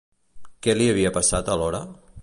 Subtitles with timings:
[0.67, 1.85] Què li havia passat alhora?